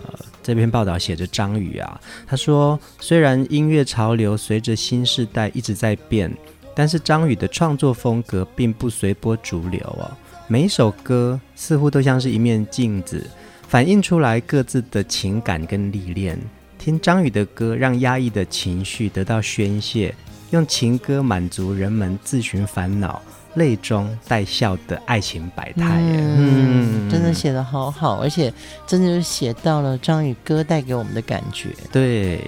[0.44, 6.32] 这篇报道写着张宇啊，他说虽然音乐潮流随着新时代一直在变，
[6.76, 10.12] 但是张宇的创作风格并不随波逐流哦，
[10.48, 13.26] 每一首歌似乎都像是一面镜子。
[13.74, 16.40] 反映出来各自的情感跟历练，
[16.78, 20.14] 听张宇的歌，让压抑的情绪得到宣泄，
[20.52, 23.20] 用情歌满足人们自寻烦恼，
[23.56, 25.86] 泪中带笑的爱情百态。
[25.88, 28.54] 嗯，嗯真的写的好好，而且
[28.86, 31.70] 真的是写到了张宇歌带给我们的感觉。
[31.92, 32.40] 对，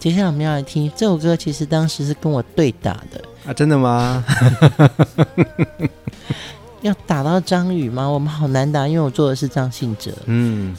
[0.00, 4.24] 接下来我们要来听这首歌，其实当时是跟我对打的啊，真的吗？
[6.82, 8.06] 要打到张宇吗？
[8.06, 10.12] 我们好难打，因为我做的是张信哲。
[10.26, 10.76] 嗯。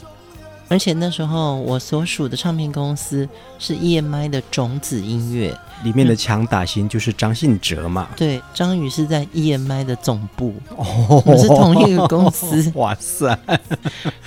[0.70, 3.26] 而且那时候我所属的唱片公司
[3.58, 8.06] 是 EMI 的种子音乐，里面的强打星就是张信哲嘛。
[8.14, 12.70] 对，张宇是在 EMI 的总部，哦，我们是同一个公司。
[12.76, 13.38] 哇塞，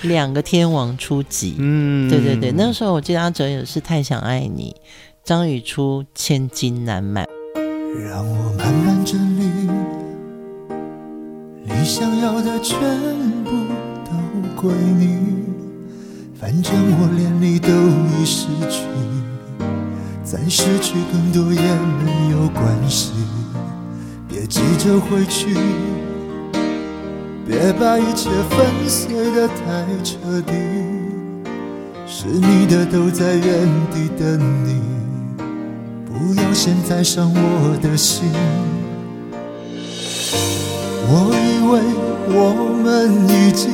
[0.02, 1.54] 两个天王出击。
[1.60, 4.74] 嗯，对对对，那时候我记得阿哲也是太想爱你，
[5.22, 7.24] 张宇出千金难买。
[8.04, 10.01] 让我慢慢整理，
[11.74, 12.78] 你想要的全
[13.44, 13.50] 部
[14.04, 15.18] 都归你。
[16.40, 18.84] 反正我连你都已失去，
[20.24, 23.12] 再失去更多也没有关系。
[24.28, 25.54] 别急着回去，
[27.46, 30.52] 别把一切粉碎得太彻底。
[32.06, 34.80] 是你的都在原地等你，
[36.04, 38.24] 不要现在伤我的心。
[41.08, 41.72] 我以为
[42.28, 42.36] 我
[42.82, 42.84] 们
[43.28, 43.70] 已经。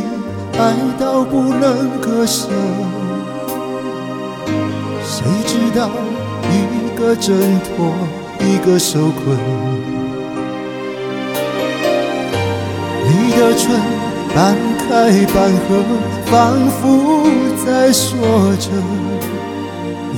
[0.61, 2.49] 爱到不能割舍，
[5.05, 5.89] 谁知道
[6.51, 7.95] 一个挣脱，
[8.41, 9.39] 一个受困。
[13.07, 13.71] 你的唇
[14.35, 15.69] 半开半合，
[16.27, 16.83] 仿佛
[17.65, 18.11] 在说
[18.59, 18.69] 着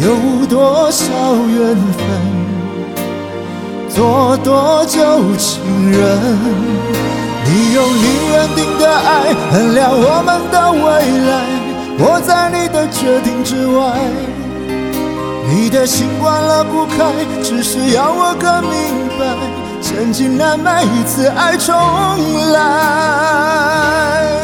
[0.00, 0.06] 有
[0.46, 1.04] 多少
[1.36, 2.00] 缘分，
[3.90, 5.60] 做多久情
[5.92, 6.79] 人。
[7.52, 10.86] 你用你认定的爱衡量我们的未
[11.26, 11.32] 来，
[11.98, 13.98] 我在你的决定之外。
[15.48, 19.34] 你的心关了不开，只是要我更明白，
[19.82, 21.74] 千金难买一次爱重
[22.52, 24.39] 来。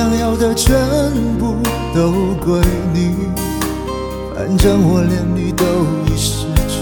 [0.00, 0.74] 想要的全
[1.38, 1.56] 部
[1.94, 2.10] 都
[2.42, 2.58] 归
[2.94, 3.16] 你，
[4.34, 5.62] 反正我连你都
[6.06, 6.80] 已失去，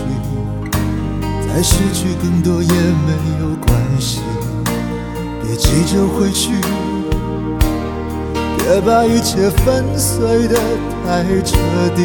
[1.44, 4.20] 再失去更多也没有关系。
[5.42, 6.52] 别急着回去，
[8.56, 10.54] 别把一切粉碎的
[11.04, 11.56] 太彻
[11.96, 12.04] 底。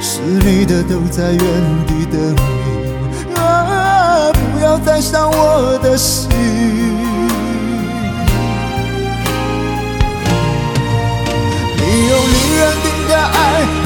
[0.00, 1.38] 是你的都在原
[1.86, 6.87] 地等你，啊，不要再伤我的心。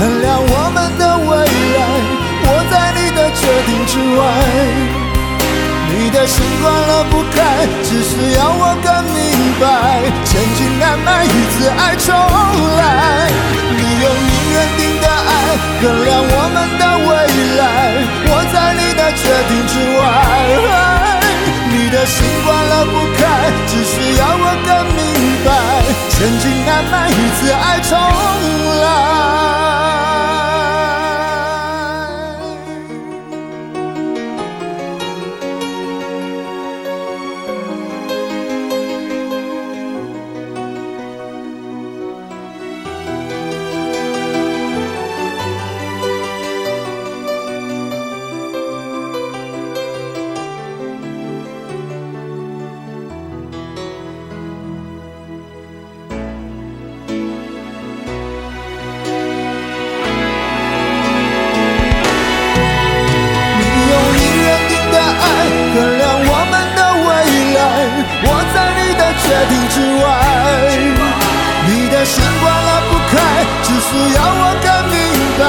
[0.03, 1.79] 衡量我们的未来，
[2.43, 4.21] 我在你的决定之外。
[5.95, 9.23] 你的心关了不开，只是要我更明
[9.63, 13.31] 白，千金难买一次爱重来。
[13.79, 15.31] 你用你认定的爱
[15.79, 17.11] 衡量我们的未
[17.63, 17.63] 来，
[18.27, 20.03] 我在你的决定之外。
[21.71, 23.23] 你的心关了不开，
[23.69, 25.01] 只是要我更明
[25.47, 25.49] 白，
[26.11, 27.95] 千金难买一次爱重
[28.83, 29.12] 来。
[69.69, 70.07] 之外。
[71.65, 74.97] 你的心关了不开，只是要我看明
[75.39, 75.43] 白。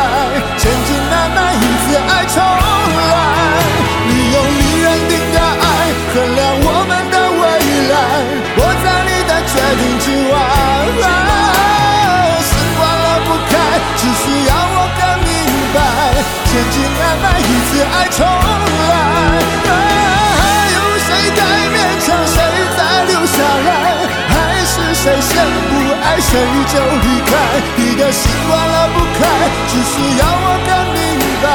[26.34, 27.32] 谁就离开，
[27.76, 29.22] 你的心我了不开，
[29.70, 30.98] 只是要我更明
[31.44, 31.46] 白，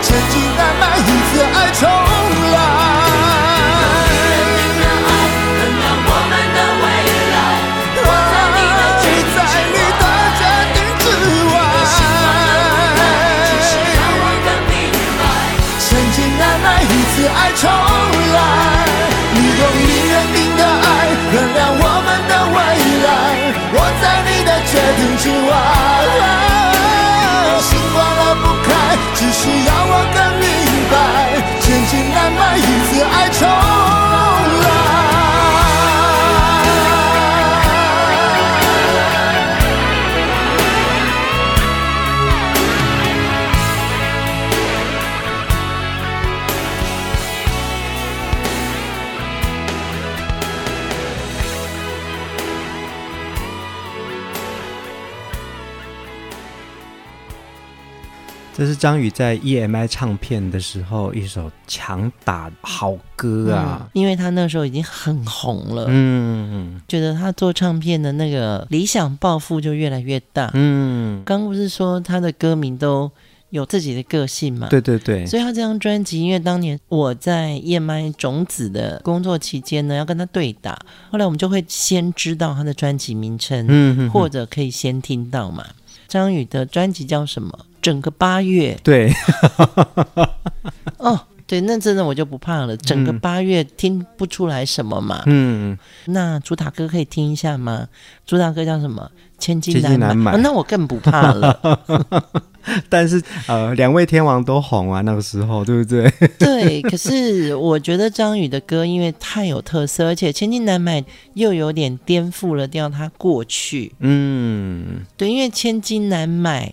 [0.00, 1.84] 千金难买一次爱重
[58.64, 73.10] 这是张宇在 EMI 唱片的时候一首强打好歌啊，嗯，因为他那时候已经很红了，嗯，觉得他做唱片的那个理想抱负就越来越大，嗯，刚不是说他的歌名都
[73.50, 80.78] 有自己的个性嘛，对对对，所以他这张专辑，因为当年我在 EMI 种子的工作期间呢，要跟他对打，
[81.10, 85.66] 后来我们就会先知道他的专辑名称，嗯哼哼，或者可以先听到嘛。
[86.08, 87.66] 张宇的专辑叫什么？
[87.84, 89.12] 整个八月，对，
[90.96, 92.74] 哦，对，那真的我就不怕了。
[92.78, 95.22] 整个八月听不出来什么嘛。
[95.26, 95.76] 嗯，
[96.06, 97.86] 那主打歌可以听一下吗？
[98.24, 99.10] 主打歌叫什么？
[99.38, 99.98] 千金难买。
[99.98, 100.32] 难买。
[100.32, 101.60] 哦，那我更不怕了。
[102.88, 106.10] 但是呃，两位天王都红啊，那个时候对不对？
[106.40, 106.80] 对。
[106.80, 111.04] 可是我觉得张宇的歌因为太有特色，而且千金难买
[111.34, 113.92] 又有点颠覆了掉他过去。
[113.98, 116.72] 嗯，对，因为千金难买。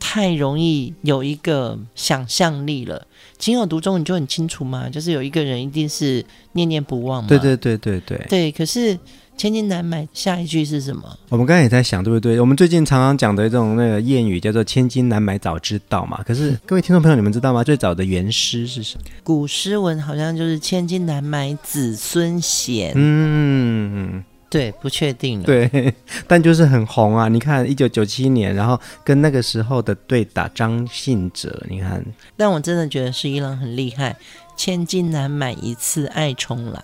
[0.00, 3.06] 太容易有一个想象力了，
[3.38, 7.28] 情有独钟你就很清楚嘛，就是有一个人一定是念念不忘嘛。
[7.28, 8.26] 对对对对对。
[8.28, 8.98] 对，可是
[9.36, 11.16] 千金难买下一句是什么？
[11.28, 12.40] 我们刚才也在想，对不对？
[12.40, 16.20] 我们最近常常讲的一种那个谚语叫做“千金难买早知道”嘛。
[16.26, 17.62] 可是 各位听众朋友，你们知道吗？
[17.62, 19.04] 最早的原诗是什么？
[19.22, 22.92] 古诗文好像就是“千金难买子孙贤”。
[22.96, 24.24] 嗯。
[24.50, 25.46] 对，不确定了。
[25.46, 25.94] 对，
[26.26, 27.28] 但就是很红啊！
[27.28, 32.04] 你看，一九九七年，然后跟那个时候的对打张信哲，你看。
[32.36, 34.16] 但我真的觉得是伊朗很厉害，
[34.56, 36.82] 千金难买一次爱重来。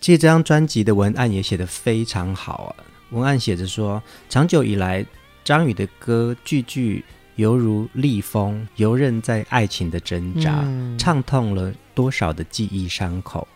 [0.00, 5.04] 其实这张专辑的文案也写得非常好啊，文案写着说：长久以来，
[5.42, 7.04] 张宇的歌句句
[7.34, 13.48] 犹如利锋，游刃在爱情的挣扎，嗯、畅痛了多少的记忆伤口。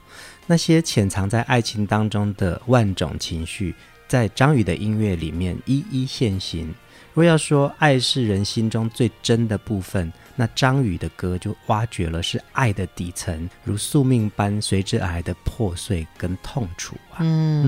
[0.47, 3.75] 那些潜藏在爱情当中的万种情绪，
[4.07, 6.75] 在张宇的音乐里面一一现形。
[7.15, 17.19] 若要说爱是人心中最真的部分，那张宇的歌就挖掘了是爱的底层，如宿命般随之而来的破碎跟痛楚啊。
[17.21, 17.63] 嗯，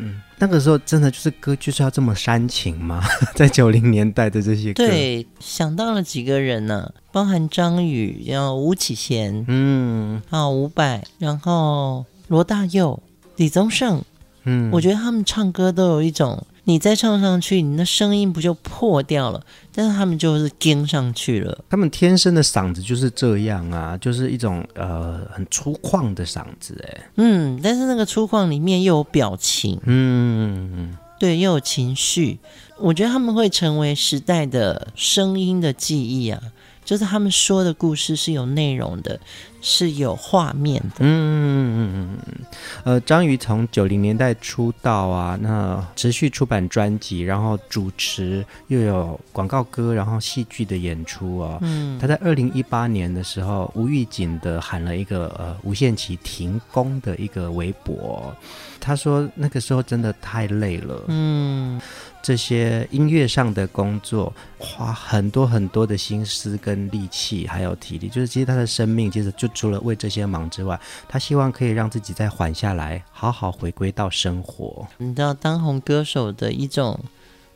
[0.00, 3.04] 嗯，那个时候真的就是歌就是要这么煽情吗？
[3.36, 6.97] 在九零年代的这些歌，对，想到了几个人呢、啊？
[7.12, 13.00] 包含张宇，然后吴启贤，嗯，还有伍佰，然后罗大佑、
[13.36, 14.02] 李宗盛，
[14.44, 16.44] 嗯，我觉得他们唱歌都有一种。
[16.64, 19.42] 你再唱上去，你的声音不就破掉了？
[19.74, 21.64] 但是他们就是跟上去了。
[21.70, 32.38] 他们天生的嗓子就是这样啊，就是一种呃很粗犷的嗓子，哎，嗯，但是那个粗犷里面又有表情，嗯，对，又有情绪。
[32.78, 36.38] 我觉得他们会成为时代的声音的记忆啊。
[36.88, 39.20] 就是他们说的故事是有内容的，
[39.60, 41.00] 是有画面的。
[41.00, 42.46] 嗯嗯嗯嗯。
[42.82, 51.58] 呃，张宇从九零年代出道啊，那持续出版专辑，然后主持又有广告歌，然后戏剧的演出哦。
[51.60, 51.98] 嗯。
[51.98, 58.34] 他在二零一八年的时候，无预警的喊了一个呃无限期停工的一个微博，
[58.80, 61.04] 他说那个时候真的太累了。
[61.08, 61.78] 嗯。
[62.20, 74.86] 这些音乐上的工作，花很多很多的心思跟力气，还有体力，就是其实他的生命，其实就除了为这些忙之外，他希望可以让自己再缓下来，好好回归到生活。
[74.98, 76.98] 你知道当红歌手的一种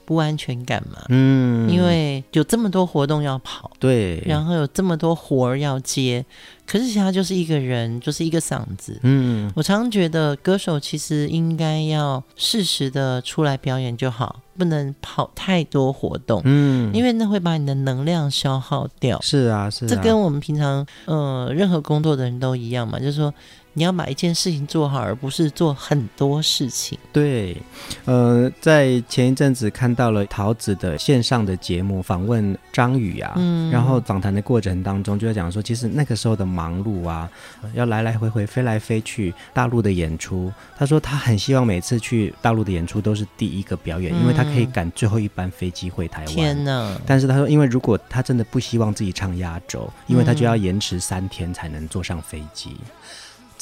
[0.05, 0.99] 不安全感嘛？
[1.09, 6.25] 嗯，因为有这么多活动要跑，对，然后有这么多活儿要接。
[6.65, 8.99] 可是其他就是一个人，就是一个嗓子。
[9.03, 16.41] 嗯，我常常觉得歌手其实应该要适时的出来表演就好，不能跑太多活动。
[16.45, 19.21] 嗯，因为那会把你的能量消耗掉。
[19.21, 19.89] 是啊，是啊。
[19.89, 23.33] 这跟我们平常呃任何工作的人都一样嘛，就是说。
[23.75, 26.99] 你要把一件事情做好，而不是做很多事情。
[27.13, 27.57] 对，
[28.05, 37.29] 呃，在前一阵子看到了桃子的线上的节目访问张宇啊，嗯，然后访谈的过程当中就在讲说，其实那个时候的忙碌啊，
[37.75, 46.35] 要来来回回飞来飞去大陆的演出，他说他很希望每次去大陆的演出都是第一个表演，嗯，因为他可以赶最后一班飞机回台湾。
[46.35, 47.01] 天哪！
[47.07, 52.77] 但是他说，因为如果他真的不希望自己唱压轴，因为他就要延迟三天才能坐上飞机。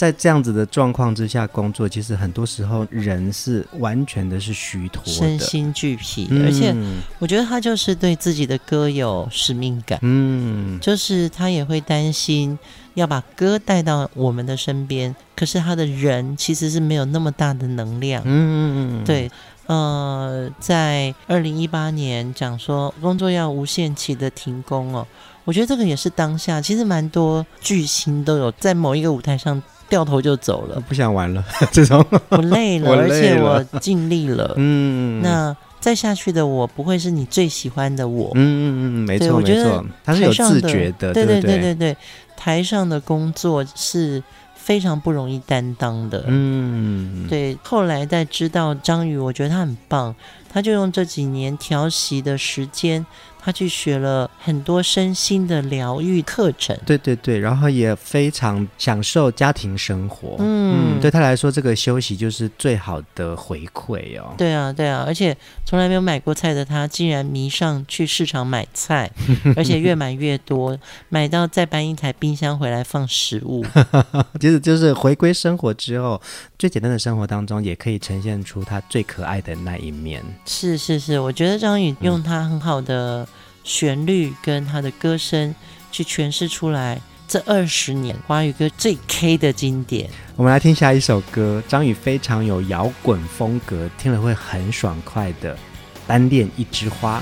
[0.01, 6.27] 在这样子的状况之下工作，其实很多时候人是完全的是虚脱的，身心俱疲。
[6.31, 6.47] 嗯。
[6.47, 6.75] 而且
[7.19, 12.59] 我觉得他就是对自己的歌有使命感，嗯，就是他也会担心
[12.95, 19.31] 要把歌带到我们的身边，可是他的人其实是没有那么大的能量，嗯，对，
[19.67, 25.07] 呃，在二零一八年讲说工作要无限期的停工哦，
[25.45, 29.63] 我觉得这个也是当下其实蛮多巨星都有在某一个舞台上。
[29.91, 31.45] 掉头就走了，不想玩了。
[31.71, 34.55] 这种 我累了，而且我尽力了。
[34.57, 38.31] 嗯，那再下去的我不会是你最喜欢的我。
[38.35, 41.97] 嗯嗯嗯，没错没错，他是有自觉的，对对对对对对。
[42.37, 44.23] 台上的工作是
[44.55, 46.25] 非常不容易担当的。
[46.29, 47.55] 嗯，对。
[47.63, 50.15] 后来再知道张宇，我觉得他很棒，
[50.53, 53.07] 他就用这几年调息的时间。
[53.43, 60.37] 他去学了很多身心的疗愈课程，对对对，然后也非常享受家庭生活。
[60.41, 64.35] 嗯，嗯，对他来说，这个休息就是最好的回馈哦。
[64.37, 65.35] 对啊，对啊，而且
[65.65, 69.11] 从来没有买过菜的他，竟然迷上去市场买菜，
[69.57, 70.79] 而且越买越多，
[71.09, 73.65] 买到再搬一台冰箱回来放食物。
[74.39, 76.21] 其实就是回归生活之后，
[76.59, 80.23] 最简单的生活当中，也可以呈现出他最可爱的那一面。
[80.45, 83.27] 是是是，我觉得张宇用他很好的。
[83.63, 85.55] 旋律跟他的歌声
[85.93, 90.09] 去诠释出来，这二十年华语歌最 K 的经典。
[90.35, 95.55] 我们来听下一首歌，张宇非常有摇滚风格，听了会很爽快的
[96.07, 97.21] 《单恋一枝花》。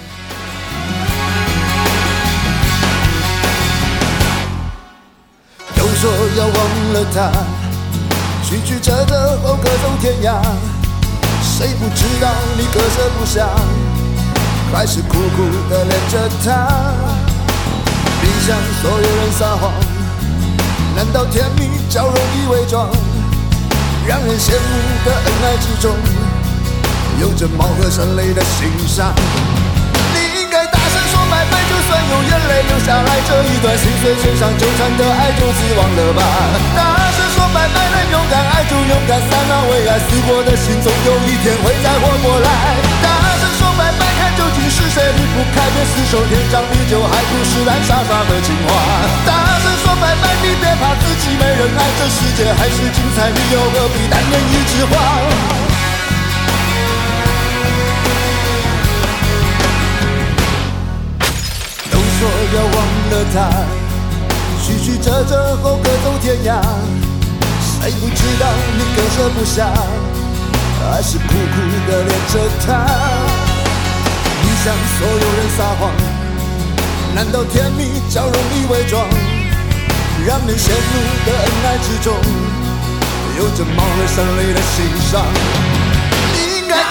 [5.77, 7.33] 都说要忘了他，
[8.45, 10.41] 曲曲折折后各走天涯，
[11.59, 13.49] 谁不知道你割舍不下。
[14.73, 16.69] 还是苦苦的恋着她，
[18.23, 19.73] 并向所有人撒谎。
[20.95, 22.89] 难道甜蜜较容易伪装？
[24.07, 24.71] 让人羡慕
[25.05, 25.97] 的恩爱之中，
[27.21, 29.13] 有着貌合神离的心伤。
[30.15, 37.08] 你应该大声说拜拜，就算有眼泪流下来，这一段心碎线上纠缠的爱就此忘了吧。
[37.49, 42.77] 说拜拜，能勇敢爱就勇敢散那，为爱死过的心，总有一天会再活过来。
[43.01, 43.09] 大
[43.41, 44.05] 声说拜拜。
[44.21, 48.69] 看究竟是谁离不开，别厮守天长地久，还不是懒傻傻的情话。
[49.25, 49.33] 大
[49.65, 54.93] 声说拜拜，你别怕自己没人爱，这世界还是精彩，你又何必单恋一枝花？
[61.91, 62.77] 都说要忘
[63.09, 63.37] 了他，
[64.63, 66.61] 曲曲折折后各走天涯，
[67.81, 69.73] 谁不知道你割舍不下，
[70.91, 71.31] 还是苦苦
[71.89, 72.35] 的恋着
[72.67, 72.67] 他。
[74.43, 75.91] 你向所有人撒谎，
[77.15, 79.09] 难道甜蜜较容易伪装？
[80.27, 80.93] 让人羡慕
[81.25, 82.13] 的恩爱之中，
[83.39, 85.25] 有着貌合神离的心伤。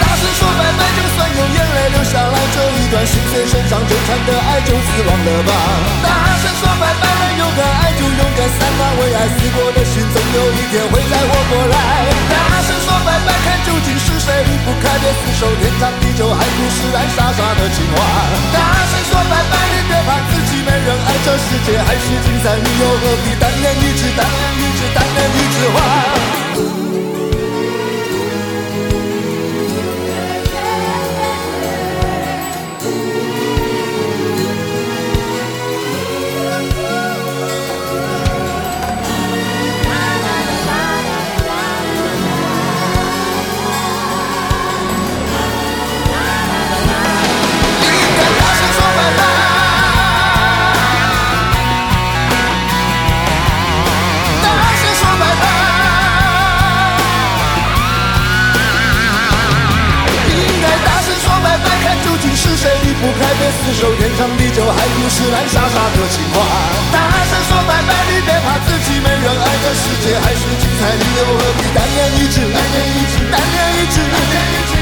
[0.08, 5.52] 大声说拜拜，就算有眼泪流下来，这一段心碎身上纠缠的爱就此忘了吧。
[6.00, 11.76] 大声说拜拜，能勇敢爱就勇敢散吧，为爱死过的心，总有一天会再活过来。
[12.32, 18.00] 大声说拜拜，看究竟是谁离不开，别厮守天长地久，还不是爱傻傻的情话。
[18.56, 26.47] 大声说拜拜，你别怕自己没人爱，这世界还是精彩，你又何必单恋一枝，单恋一枝，单恋一枝花？
[62.58, 66.42] 谁离不开别死守天长地久，还不是懒傻傻的情话。
[66.90, 67.94] 大声说拜拜。
[68.10, 74.74] 你别怕自己没人爱这世界还是精彩，你又何必单恋一枝，单恋一枝，单恋一直，单恋一直，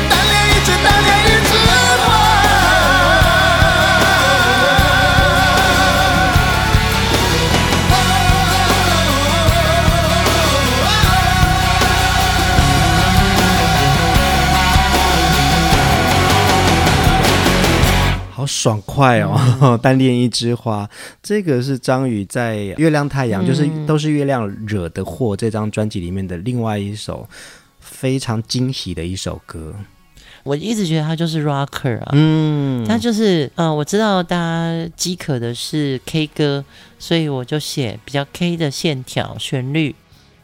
[18.46, 19.38] 爽快哦！
[19.60, 20.88] 嗯、 单恋一枝花，
[21.22, 27.28] 这个是张宇在《月亮太阳》嗯，就是都是月亮惹的祸这张专辑里面的另外一首
[27.80, 29.74] 非常惊喜的一首歌。
[30.42, 36.64] 我一直觉得他就是 rocker 啊，嗯，他就是嗯、呃，我知道大家饥渴的是 K 歌，
[36.98, 39.94] 所以我就写比较 K 的线条旋律，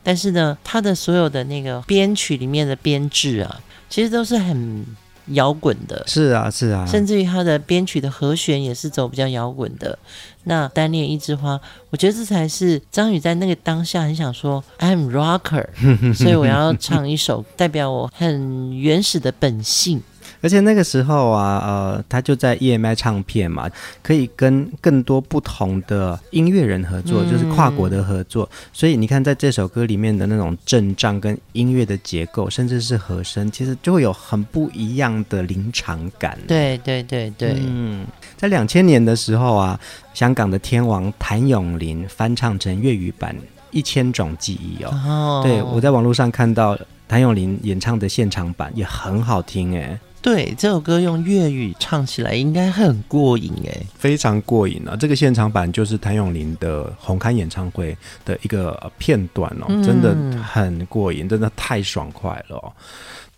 [0.03, 4.85] 但是呢，他的所有的那个编曲里面的编制啊，其实都是很。
[5.27, 9.99] 摇滚的，是啊，是啊，甚至于他的编曲的和弦也是走比较摇滚的。
[10.45, 11.61] 那单恋一枝花，
[11.91, 15.67] 我觉得这才是张宇在那个当下很想说 I'm rocker，
[16.13, 20.03] 所以我要唱一首代表我很原始的本性。
[20.43, 23.71] 而且那个时候啊，呃，他就在 EMI 唱片嘛，
[24.03, 28.49] 可以跟更多不同的音乐人合作，嗯，就是跨国的合作。
[28.73, 36.37] 所以你看，在这首歌里面的那种阵仗跟音乐的结构，甚至是和声，其实就会有很不一样的临场感。
[36.49, 38.05] 对对对对，嗯，
[38.37, 39.79] 在两千年的时候啊，
[40.13, 43.33] 香港的天王谭咏麟翻唱成粤语版
[43.71, 44.91] 《一千种记忆》哦。
[45.07, 46.77] 哦，对，我在网络上看到
[47.07, 49.97] 谭咏麟演唱的现场版也很好听哎。
[50.23, 54.95] 对，这首歌用粤语唱起来应该很过瘾哎，非常过瘾啊！
[54.95, 62.73] 这个现场版就是谭咏麟的红磡演唱会的一个片段哦，真的很过瘾，真的太爽快了哦。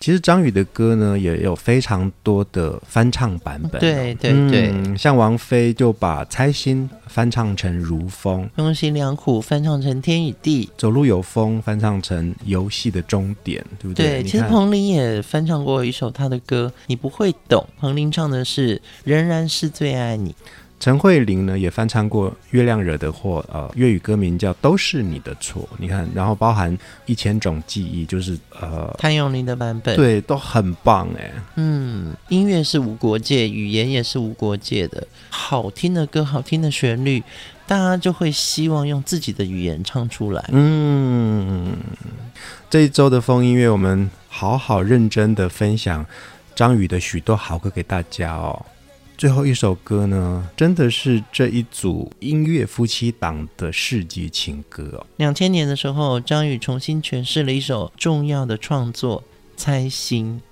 [0.04, 3.80] 其实张宇的歌呢，也有非常多的翻唱版本。
[3.80, 14.20] 对对对、嗯，像王菲就把《猜心》翻唱成《如风》，用心良苦翻唱成《天与地》，走路有风翻唱成《游戏的终点》，对不对？
[14.20, 17.66] 对，其实彭羚也翻唱过一首他的歌，你不会懂。
[17.78, 20.32] 彭羚唱的是《仍然是最爱你》。
[20.84, 25.62] 陈慧琳呢也翻唱过《月亮惹的祸》，呃，粤语歌名叫《都是你的错》。
[25.78, 26.76] 你看，然后包含
[27.06, 31.32] 一千种记忆，就是呃，谭咏麟的版本，对，都很棒哎。
[31.54, 35.02] 嗯，音乐是无国界，语言也是无国界的。
[35.30, 37.22] 好听的歌，好听的旋律，
[37.66, 40.44] 大家就会希望用自己的语言唱出来。
[40.52, 41.74] 嗯，
[42.68, 46.04] 这一周的风音乐，我们好好认真的分享
[46.54, 48.66] 张宇的许多好歌给大家哦。
[49.16, 55.06] 最后一首歌呢，真的是这一组音乐夫妻档的世纪情歌哦。
[55.16, 59.22] 两千年的时候，张宇重新诠释了一首重要的创作
[59.56, 60.42] 《猜心》。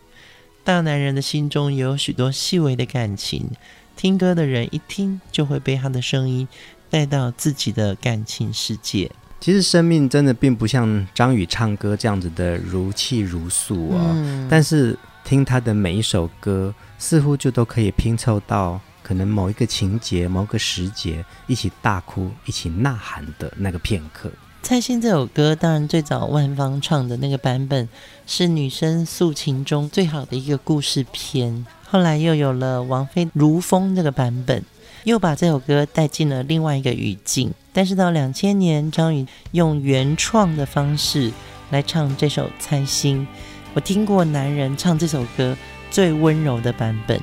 [0.65, 3.51] 大男人的心中也有许多细微的感情，
[3.97, 6.47] 听歌的人一听就会被他的声音
[6.89, 9.11] 带到自己的感情世界。
[9.41, 16.75] 其实生命真的并不像张宇唱歌这样子的如泣如诉哦，嗯、但是听他的每一首歌。
[16.99, 24.31] 似乎就都可以拼凑到可能某一个情节、某个时节，一起大哭、一起呐喊的那个片刻。
[24.63, 27.89] 猜心这首歌，当然最早万芳唱的那个版本
[28.25, 31.67] 是女生诉情中最好的一个故事片。
[31.85, 34.63] 后来又有了王菲《如风》这个版本，
[35.03, 37.53] 又把这首歌带进了另外一个语境。
[37.73, 41.33] 但是到两千年，张宇用原创的方式
[41.71, 43.27] 来唱这首《猜心》，
[43.75, 45.57] 我听过男人唱这首歌。
[45.91, 47.21] 最温柔的版本，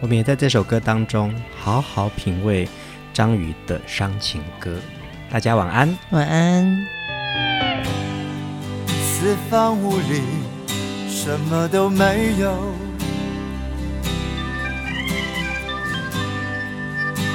[0.00, 2.68] 我们也在这首歌当中好好品味
[3.12, 4.78] 张宇的伤情歌。
[5.28, 6.86] 大家晚安，晚安。
[8.86, 10.22] 四方五里，
[11.08, 12.56] 什么都没有，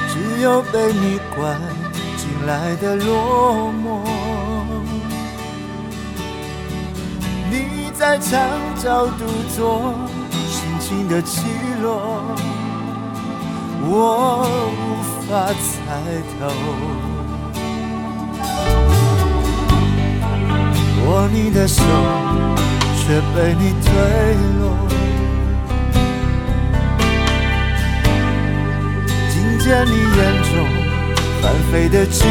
[0.08, 1.60] 只有被你关
[2.16, 4.00] 进来的落寞。
[7.50, 8.40] 你在墙
[8.82, 9.92] 角独坐。
[10.48, 11.42] 心情的起
[11.82, 12.34] 落，
[13.82, 15.68] 我无法猜
[16.40, 16.48] 透。
[21.04, 21.82] 握你的手，
[22.96, 23.92] 却被你推
[24.60, 24.62] 落。
[29.30, 30.50] 听见你眼中
[31.42, 32.24] 翻飞的寂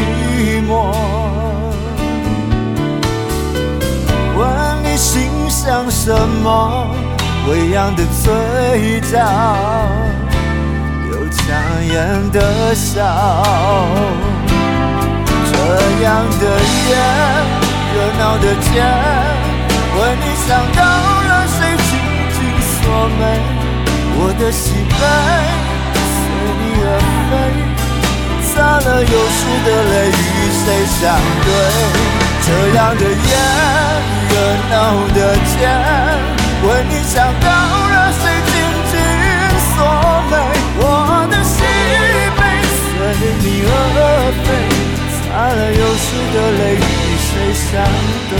[0.66, 0.92] 寞，
[4.90, 6.12] 你心想什
[6.42, 6.90] 么？
[7.48, 9.18] 微扬的嘴角，
[11.12, 11.46] 有强
[11.86, 12.98] 颜的笑，
[15.46, 15.54] 这
[16.02, 16.44] 样的
[16.88, 16.90] 夜，
[17.94, 18.82] 热闹的街，
[19.94, 21.90] 为你想到了谁紧
[22.34, 22.82] 紧锁
[23.16, 23.22] 眉，
[24.18, 24.98] 我的喜悲
[25.94, 26.18] 随
[26.58, 26.88] 你而
[27.30, 27.32] 飞。
[28.52, 30.18] 擦了又湿的泪与
[30.50, 30.66] 谁
[30.98, 31.00] 相
[31.44, 31.48] 对？
[32.42, 33.32] 这样的夜，
[35.14, 35.68] 的街，
[36.62, 38.52] 为你想到了谁紧
[38.90, 38.94] 紧
[39.70, 39.76] 锁
[40.30, 40.32] 眉？
[40.78, 40.82] 我
[41.30, 41.56] 的心
[42.36, 42.40] 被
[42.74, 42.88] 随
[43.40, 43.68] 你而
[44.44, 44.46] 飞，
[45.12, 46.78] 擦了又湿的泪与
[47.26, 47.68] 谁相
[48.30, 48.32] 对？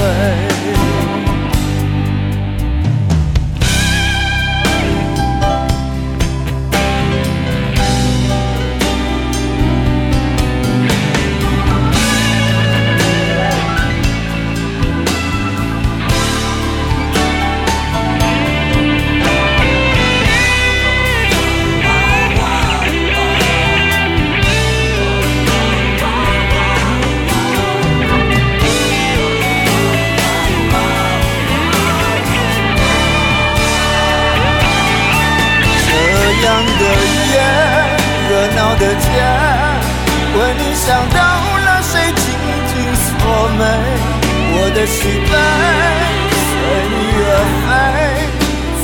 [44.72, 45.32] 的喜悲
[46.32, 46.52] 随
[46.88, 47.28] 你而
[47.66, 47.68] 飞，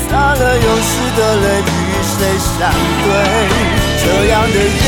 [0.05, 1.71] 擦了又湿的泪与
[2.03, 2.69] 谁相
[3.03, 3.09] 对？
[4.03, 4.87] 这样的夜，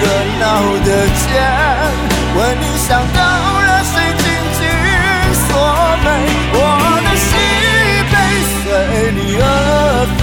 [0.00, 0.04] 热
[0.40, 0.42] 闹
[0.86, 0.88] 的
[1.20, 1.28] 街，
[2.36, 3.18] 为你想到
[3.60, 4.24] 了谁紧
[4.56, 4.60] 紧
[5.48, 5.50] 锁
[6.04, 6.06] 眉？
[6.54, 6.58] 我
[7.04, 7.28] 的喜
[8.12, 8.14] 悲
[8.62, 8.64] 随
[9.12, 9.44] 你而
[10.18, 10.22] 飞，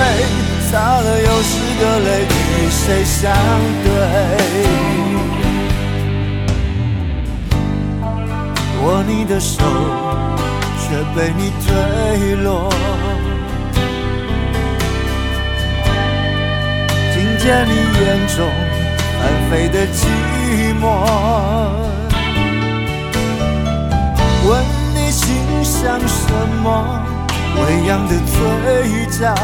[0.74, 3.32] 擦了又湿的泪与谁相
[3.84, 3.88] 对？
[8.82, 9.62] 握你的手，
[10.80, 12.74] 却被你推落。
[17.14, 18.04] 听见你眼
[18.36, 18.50] 中
[19.20, 19.22] 翻
[19.52, 20.02] 飞的寂
[20.82, 20.84] 寞，
[24.50, 24.50] 问
[24.96, 26.66] 你心想什么？
[27.56, 28.36] 微扬的嘴
[29.20, 29.36] 角，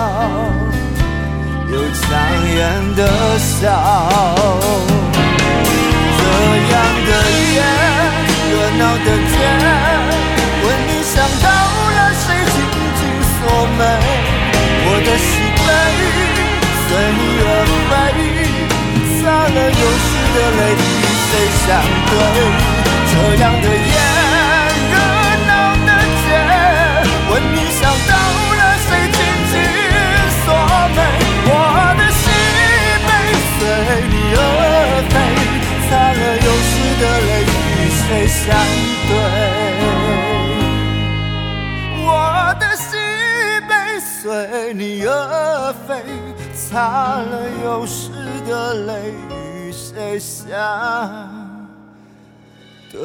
[1.72, 2.08] 有强
[2.56, 2.60] 颜
[2.96, 3.00] 的
[3.38, 3.62] 笑。
[6.18, 6.22] 这
[6.72, 6.76] 样
[7.08, 7.10] 的
[7.54, 7.58] 夜。
[8.52, 9.34] 热闹的街，
[10.64, 11.14] 问你想
[11.44, 11.48] 到
[11.96, 12.56] 了谁紧
[13.00, 13.40] 紧锁
[13.78, 13.82] 眉？
[14.86, 15.30] 我的喜
[15.66, 15.68] 悲
[16.86, 17.48] 随你而
[17.90, 17.92] 飞，
[19.22, 21.68] 擦了又湿的泪与谁相
[22.10, 22.12] 对？
[23.12, 23.96] 这样的夜，
[35.90, 36.72] 擦了又湿
[37.02, 37.30] 的泪。
[37.82, 38.46] 与谁相
[39.08, 39.12] 对？
[42.06, 42.08] 我
[42.60, 42.88] 的喜
[43.68, 46.04] 悲随你而飞，
[46.54, 47.34] 擦了
[47.64, 48.12] 又湿
[48.48, 50.48] 的泪与谁相
[52.92, 53.00] 对？